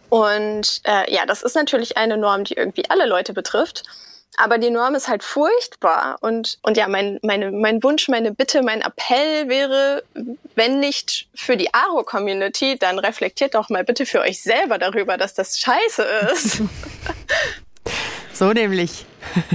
[0.09, 3.83] Und äh, ja, das ist natürlich eine Norm, die irgendwie alle Leute betrifft.
[4.39, 6.17] Aber die Norm ist halt furchtbar.
[6.21, 10.03] Und, und ja, mein, meine, mein Wunsch, meine Bitte, mein Appell wäre,
[10.55, 15.35] wenn nicht für die Aro-Community, dann reflektiert doch mal bitte für euch selber darüber, dass
[15.35, 16.03] das scheiße
[16.33, 16.63] ist.
[18.33, 19.07] so nämlich.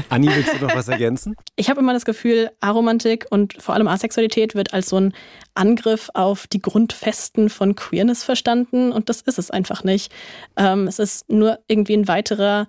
[0.10, 1.36] Anni, willst du noch was ergänzen?
[1.56, 5.14] Ich habe immer das Gefühl, Aromantik und vor allem Asexualität wird als so ein
[5.54, 10.12] Angriff auf die Grundfesten von Queerness verstanden und das ist es einfach nicht.
[10.58, 12.68] Ähm, es ist nur irgendwie ein weiterer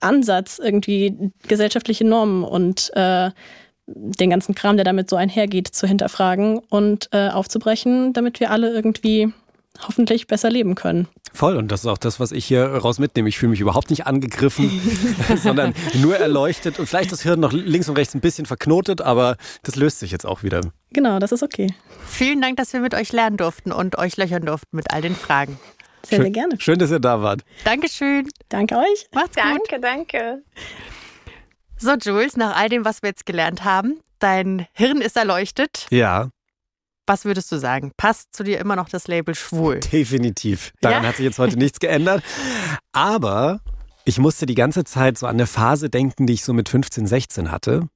[0.00, 3.30] Ansatz, irgendwie gesellschaftliche Normen und äh,
[3.86, 8.70] den ganzen Kram, der damit so einhergeht, zu hinterfragen und äh, aufzubrechen, damit wir alle
[8.70, 9.32] irgendwie
[9.86, 11.08] hoffentlich besser leben können.
[11.32, 13.28] Voll, und das ist auch das, was ich hier raus mitnehme.
[13.28, 14.70] Ich fühle mich überhaupt nicht angegriffen,
[15.36, 19.36] sondern nur erleuchtet und vielleicht das Hirn noch links und rechts ein bisschen verknotet, aber
[19.62, 20.60] das löst sich jetzt auch wieder.
[20.90, 21.72] Genau, das ist okay.
[22.06, 25.14] Vielen Dank, dass wir mit euch lernen durften und euch löchern durften mit all den
[25.14, 25.58] Fragen.
[26.06, 26.60] Sehr, schön, sehr gerne.
[26.60, 27.42] Schön, dass ihr da wart.
[27.64, 28.28] Dankeschön.
[28.48, 29.06] Danke euch.
[29.12, 29.72] Macht's danke, gut.
[29.72, 30.42] Danke, danke.
[31.76, 35.86] So, Jules, nach all dem, was wir jetzt gelernt haben, dein Hirn ist erleuchtet.
[35.90, 36.30] Ja.
[37.08, 37.92] Was würdest du sagen?
[37.96, 39.80] Passt zu dir immer noch das Label schwul?
[39.92, 40.74] Definitiv.
[40.82, 41.08] Daran ja?
[41.08, 42.22] hat sich jetzt heute nichts geändert.
[42.92, 43.60] Aber
[44.04, 47.06] ich musste die ganze Zeit so an eine Phase denken, die ich so mit 15,
[47.06, 47.88] 16 hatte.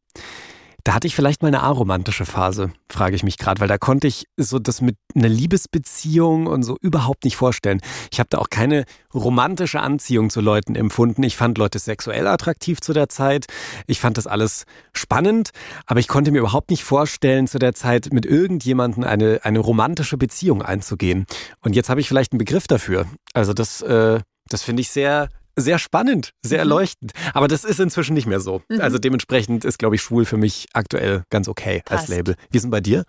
[0.85, 4.09] Da hatte ich vielleicht mal eine aromantische Phase, frage ich mich gerade, weil da konnte
[4.09, 7.81] ich so das mit einer Liebesbeziehung und so überhaupt nicht vorstellen.
[8.11, 11.23] Ich habe da auch keine romantische Anziehung zu Leuten empfunden.
[11.23, 13.47] Ich fand Leute sexuell attraktiv zu der Zeit.
[13.87, 15.51] Ich fand das alles spannend,
[15.87, 20.17] aber ich konnte mir überhaupt nicht vorstellen, zu der Zeit mit irgendjemandem eine, eine romantische
[20.17, 21.27] Beziehung einzugehen.
[21.61, 23.07] Und jetzt habe ich vielleicht einen Begriff dafür.
[23.35, 24.19] Also das, äh,
[24.49, 26.71] das finde ich sehr sehr spannend, sehr mhm.
[26.71, 27.13] erleuchtend.
[27.35, 28.63] Aber das ist inzwischen nicht mehr so.
[28.69, 28.81] Mhm.
[28.81, 32.03] Also dementsprechend ist, glaube ich, schwul für mich aktuell ganz okay Passt.
[32.03, 32.37] als Label.
[32.51, 33.05] Wie ist denn bei dir?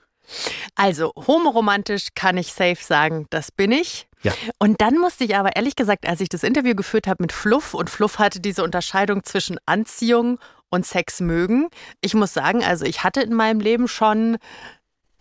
[0.75, 4.07] Also, homoromantisch kann ich safe sagen, das bin ich.
[4.21, 4.33] Ja.
[4.57, 7.73] Und dann musste ich aber ehrlich gesagt, als ich das Interview geführt habe mit Fluff
[7.73, 11.67] und Fluff hatte diese Unterscheidung zwischen Anziehung und Sex mögen.
[12.01, 14.37] Ich muss sagen, also ich hatte in meinem Leben schon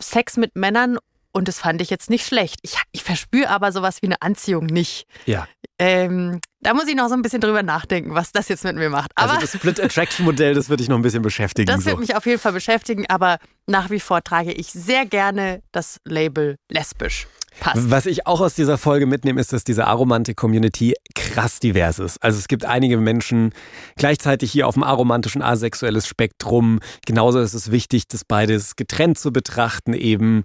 [0.00, 0.98] Sex mit Männern
[1.32, 2.60] und das fand ich jetzt nicht schlecht.
[2.62, 5.06] Ich, ich verspüre aber sowas wie eine Anziehung nicht.
[5.26, 5.48] Ja.
[5.84, 8.88] Ähm, da muss ich noch so ein bisschen drüber nachdenken, was das jetzt mit mir
[8.88, 9.10] macht.
[9.16, 11.66] Also aber also das Split Attraction Modell, das würde ich noch ein bisschen beschäftigen.
[11.66, 12.00] Das wird so.
[12.00, 16.56] mich auf jeden Fall beschäftigen, aber nach wie vor trage ich sehr gerne das Label
[16.70, 17.26] lesbisch.
[17.58, 17.90] Passt.
[17.90, 22.22] Was ich auch aus dieser Folge mitnehme, ist, dass diese Aromantik-Community krass divers ist.
[22.22, 23.52] Also es gibt einige Menschen
[23.96, 26.78] gleichzeitig hier auf dem aromantischen asexuelles Spektrum.
[27.04, 30.44] Genauso ist es wichtig, das beides getrennt zu betrachten eben.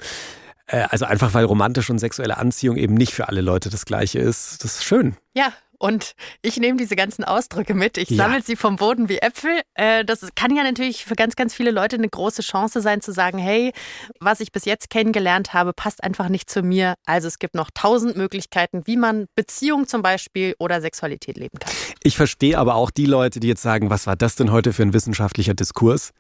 [0.68, 4.20] Äh, also einfach, weil romantische und sexuelle Anziehung eben nicht für alle Leute das Gleiche
[4.20, 4.64] ist.
[4.64, 5.16] Das ist schön.
[5.36, 7.98] Ja, und ich nehme diese ganzen Ausdrücke mit.
[7.98, 8.18] Ich ja.
[8.18, 9.62] sammle sie vom Boden wie Äpfel.
[9.76, 13.14] Äh, das kann ja natürlich für ganz, ganz viele Leute eine große Chance sein, zu
[13.14, 13.72] sagen, hey,
[14.20, 16.96] was ich bis jetzt kennengelernt habe, passt einfach nicht zu mir.
[17.06, 21.72] Also es gibt noch tausend Möglichkeiten, wie man Beziehung zum Beispiel oder Sexualität leben kann.
[22.02, 24.82] Ich verstehe aber auch die Leute, die jetzt sagen, was war das denn heute für
[24.82, 26.12] ein wissenschaftlicher Diskurs?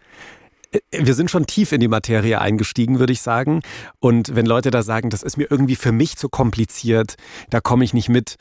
[0.91, 3.61] Wir sind schon tief in die Materie eingestiegen, würde ich sagen.
[3.99, 7.15] Und wenn Leute da sagen, das ist mir irgendwie für mich zu kompliziert,
[7.49, 8.35] da komme ich nicht mit.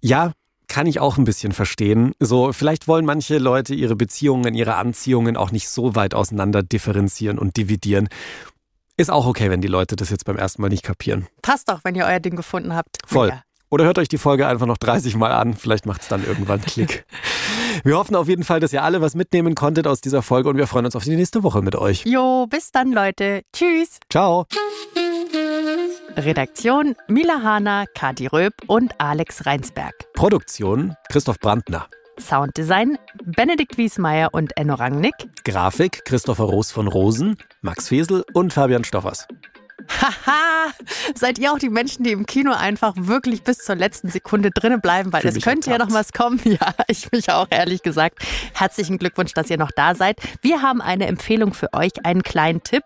[0.00, 0.32] Ja,
[0.66, 2.12] kann ich auch ein bisschen verstehen.
[2.18, 7.38] So, vielleicht wollen manche Leute ihre Beziehungen, ihre Anziehungen auch nicht so weit auseinander differenzieren
[7.38, 8.08] und dividieren.
[8.96, 11.26] Ist auch okay, wenn die Leute das jetzt beim ersten Mal nicht kapieren.
[11.42, 12.98] Passt doch, wenn ihr euer Ding gefunden habt.
[13.06, 13.28] Voll.
[13.28, 13.43] Mega.
[13.74, 15.54] Oder hört euch die Folge einfach noch 30 Mal an.
[15.54, 17.04] Vielleicht macht es dann irgendwann Klick.
[17.82, 20.56] Wir hoffen auf jeden Fall, dass ihr alle was mitnehmen konntet aus dieser Folge und
[20.56, 22.04] wir freuen uns auf die nächste Woche mit euch.
[22.06, 23.42] Jo, bis dann, Leute.
[23.52, 23.98] Tschüss.
[24.08, 24.46] Ciao.
[26.16, 29.92] Redaktion Mila Hahner, Kati Röb und Alex Reinsberg.
[30.14, 31.88] Produktion Christoph Brandner.
[32.20, 35.14] Sounddesign Benedikt Wiesmeier und Enno Rangnick.
[35.44, 39.26] Grafik Christopher Roos von Rosen, Max Fesel und Fabian Stoffers.
[39.88, 40.72] Haha,
[41.14, 44.80] seid ihr auch die Menschen, die im Kino einfach wirklich bis zur letzten Sekunde drinnen
[44.80, 46.40] bleiben, weil es könnte ja noch was kommen.
[46.54, 48.18] Ja, ich mich auch ehrlich gesagt.
[48.54, 50.18] Herzlichen Glückwunsch, dass ihr noch da seid.
[50.40, 52.84] Wir haben eine Empfehlung für euch, einen kleinen Tipp.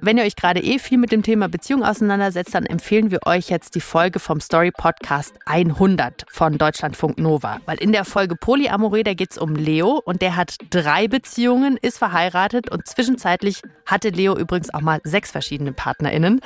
[0.00, 3.50] Wenn ihr euch gerade eh viel mit dem Thema Beziehung auseinandersetzt, dann empfehlen wir euch
[3.50, 7.60] jetzt die Folge vom Story Podcast 100 von Deutschlandfunk Nova.
[7.66, 11.76] Weil in der Folge Polyamore, da geht es um Leo und der hat drei Beziehungen,
[11.76, 16.17] ist verheiratet und zwischenzeitlich hatte Leo übrigens auch mal sechs verschiedene PartnerInnen.
[16.18, 16.40] HörerInnen.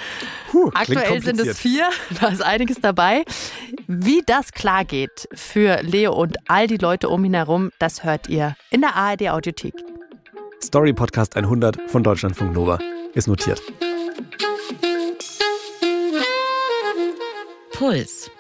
[0.51, 1.89] Puh, Aktuell sind es vier,
[2.21, 3.25] da ist einiges dabei.
[3.87, 8.29] Wie das klar geht für Leo und all die Leute um ihn herum, das hört
[8.29, 9.75] ihr in der ARD Audiothek.
[10.63, 12.79] Story Podcast 100 von Deutschlandfunk Nova
[13.15, 13.61] ist notiert.
[17.73, 18.31] Puls.